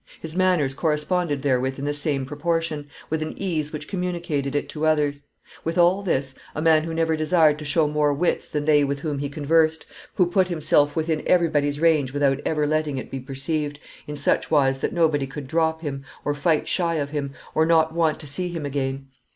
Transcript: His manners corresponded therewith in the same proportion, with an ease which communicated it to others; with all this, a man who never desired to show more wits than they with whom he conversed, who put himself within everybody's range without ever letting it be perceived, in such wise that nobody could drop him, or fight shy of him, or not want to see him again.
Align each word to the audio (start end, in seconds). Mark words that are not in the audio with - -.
His 0.19 0.35
manners 0.35 0.73
corresponded 0.73 1.43
therewith 1.43 1.77
in 1.77 1.85
the 1.85 1.93
same 1.93 2.25
proportion, 2.25 2.87
with 3.11 3.21
an 3.21 3.35
ease 3.37 3.71
which 3.71 3.87
communicated 3.87 4.55
it 4.55 4.67
to 4.69 4.87
others; 4.87 5.27
with 5.63 5.77
all 5.77 6.01
this, 6.01 6.33
a 6.55 6.59
man 6.59 6.85
who 6.85 6.93
never 6.95 7.15
desired 7.15 7.59
to 7.59 7.65
show 7.65 7.87
more 7.87 8.11
wits 8.11 8.49
than 8.49 8.65
they 8.65 8.83
with 8.83 9.01
whom 9.01 9.19
he 9.19 9.29
conversed, 9.29 9.85
who 10.15 10.25
put 10.25 10.47
himself 10.47 10.95
within 10.95 11.21
everybody's 11.27 11.79
range 11.79 12.13
without 12.13 12.39
ever 12.47 12.65
letting 12.65 12.97
it 12.97 13.11
be 13.11 13.19
perceived, 13.19 13.79
in 14.07 14.15
such 14.15 14.49
wise 14.49 14.79
that 14.79 14.91
nobody 14.91 15.27
could 15.27 15.47
drop 15.47 15.83
him, 15.83 16.03
or 16.25 16.33
fight 16.33 16.67
shy 16.67 16.95
of 16.95 17.11
him, 17.11 17.33
or 17.53 17.67
not 17.67 17.93
want 17.93 18.19
to 18.21 18.25
see 18.25 18.49
him 18.49 18.65
again. 18.65 19.05